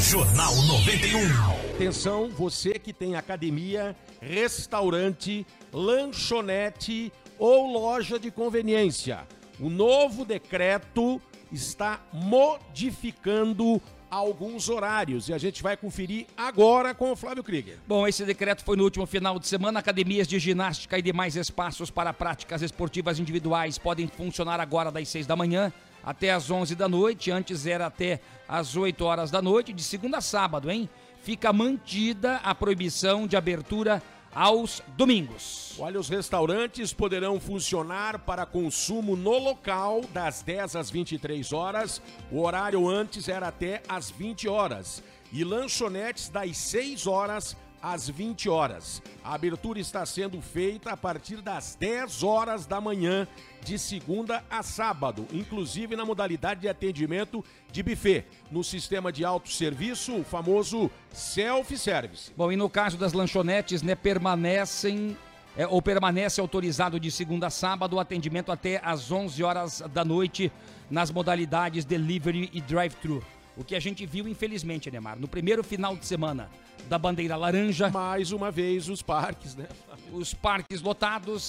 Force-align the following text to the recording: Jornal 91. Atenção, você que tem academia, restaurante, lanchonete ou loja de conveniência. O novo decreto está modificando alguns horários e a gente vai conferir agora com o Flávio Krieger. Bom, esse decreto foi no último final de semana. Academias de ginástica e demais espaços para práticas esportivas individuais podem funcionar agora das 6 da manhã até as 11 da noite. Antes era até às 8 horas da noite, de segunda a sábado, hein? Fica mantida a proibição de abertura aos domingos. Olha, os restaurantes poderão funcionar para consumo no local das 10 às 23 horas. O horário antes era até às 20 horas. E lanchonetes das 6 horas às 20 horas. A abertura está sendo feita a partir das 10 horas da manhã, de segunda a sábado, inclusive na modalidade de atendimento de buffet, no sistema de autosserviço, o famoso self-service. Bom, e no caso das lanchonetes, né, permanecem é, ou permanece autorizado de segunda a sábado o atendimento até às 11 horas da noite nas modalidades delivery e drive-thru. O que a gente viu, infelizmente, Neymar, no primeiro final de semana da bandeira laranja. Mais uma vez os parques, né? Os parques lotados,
Jornal 0.00 0.56
91. 0.56 1.74
Atenção, 1.74 2.30
você 2.30 2.78
que 2.78 2.90
tem 2.90 3.16
academia, 3.16 3.94
restaurante, 4.20 5.46
lanchonete 5.70 7.12
ou 7.38 7.70
loja 7.70 8.18
de 8.18 8.30
conveniência. 8.30 9.28
O 9.60 9.68
novo 9.68 10.24
decreto 10.24 11.20
está 11.52 12.00
modificando 12.12 13.80
alguns 14.10 14.70
horários 14.70 15.28
e 15.28 15.34
a 15.34 15.38
gente 15.38 15.62
vai 15.62 15.76
conferir 15.76 16.26
agora 16.34 16.94
com 16.94 17.12
o 17.12 17.16
Flávio 17.16 17.44
Krieger. 17.44 17.78
Bom, 17.86 18.08
esse 18.08 18.24
decreto 18.24 18.64
foi 18.64 18.76
no 18.76 18.84
último 18.84 19.06
final 19.06 19.38
de 19.38 19.46
semana. 19.46 19.80
Academias 19.80 20.26
de 20.26 20.38
ginástica 20.38 20.98
e 20.98 21.02
demais 21.02 21.36
espaços 21.36 21.90
para 21.90 22.12
práticas 22.12 22.62
esportivas 22.62 23.18
individuais 23.18 23.76
podem 23.76 24.08
funcionar 24.08 24.60
agora 24.60 24.90
das 24.90 25.08
6 25.08 25.26
da 25.26 25.36
manhã 25.36 25.70
até 26.04 26.30
as 26.30 26.50
11 26.50 26.74
da 26.74 26.88
noite. 26.88 27.30
Antes 27.30 27.66
era 27.66 27.86
até 27.86 28.20
às 28.48 28.76
8 28.76 29.04
horas 29.04 29.30
da 29.30 29.40
noite, 29.40 29.72
de 29.72 29.82
segunda 29.82 30.18
a 30.18 30.20
sábado, 30.20 30.70
hein? 30.70 30.88
Fica 31.22 31.52
mantida 31.52 32.36
a 32.36 32.54
proibição 32.54 33.26
de 33.26 33.36
abertura 33.36 34.02
aos 34.34 34.82
domingos. 34.96 35.74
Olha, 35.78 35.98
os 35.98 36.08
restaurantes 36.08 36.92
poderão 36.92 37.40
funcionar 37.40 38.20
para 38.20 38.46
consumo 38.46 39.16
no 39.16 39.38
local 39.38 40.02
das 40.12 40.42
10 40.42 40.76
às 40.76 40.90
23 40.90 41.52
horas. 41.52 42.00
O 42.30 42.42
horário 42.42 42.88
antes 42.88 43.28
era 43.28 43.48
até 43.48 43.82
às 43.88 44.10
20 44.10 44.48
horas. 44.48 45.02
E 45.32 45.44
lanchonetes 45.44 46.28
das 46.28 46.56
6 46.56 47.06
horas 47.06 47.56
às 47.82 48.08
20 48.08 48.48
horas. 48.48 49.02
A 49.22 49.34
abertura 49.34 49.78
está 49.78 50.04
sendo 50.04 50.40
feita 50.40 50.90
a 50.90 50.96
partir 50.96 51.42
das 51.42 51.76
10 51.78 52.22
horas 52.22 52.66
da 52.66 52.80
manhã, 52.80 53.26
de 53.62 53.78
segunda 53.78 54.42
a 54.50 54.62
sábado, 54.62 55.26
inclusive 55.32 55.94
na 55.94 56.04
modalidade 56.04 56.60
de 56.60 56.68
atendimento 56.68 57.44
de 57.70 57.82
buffet, 57.82 58.24
no 58.50 58.64
sistema 58.64 59.12
de 59.12 59.24
autosserviço, 59.24 60.16
o 60.16 60.24
famoso 60.24 60.90
self-service. 61.12 62.32
Bom, 62.36 62.50
e 62.50 62.56
no 62.56 62.70
caso 62.70 62.96
das 62.96 63.12
lanchonetes, 63.12 63.82
né, 63.82 63.94
permanecem 63.94 65.16
é, 65.56 65.66
ou 65.66 65.82
permanece 65.82 66.40
autorizado 66.40 66.98
de 66.98 67.10
segunda 67.10 67.48
a 67.48 67.50
sábado 67.50 67.96
o 67.96 68.00
atendimento 68.00 68.52
até 68.52 68.80
às 68.84 69.10
11 69.10 69.42
horas 69.42 69.82
da 69.92 70.04
noite 70.04 70.50
nas 70.88 71.10
modalidades 71.10 71.84
delivery 71.84 72.48
e 72.52 72.60
drive-thru. 72.60 73.22
O 73.56 73.64
que 73.64 73.74
a 73.74 73.80
gente 73.80 74.06
viu, 74.06 74.26
infelizmente, 74.28 74.90
Neymar, 74.90 75.18
no 75.18 75.28
primeiro 75.28 75.62
final 75.62 75.96
de 75.96 76.06
semana 76.06 76.48
da 76.88 76.98
bandeira 76.98 77.36
laranja. 77.36 77.90
Mais 77.90 78.32
uma 78.32 78.50
vez 78.50 78.88
os 78.88 79.02
parques, 79.02 79.54
né? 79.54 79.68
Os 80.12 80.34
parques 80.34 80.80
lotados, 80.80 81.42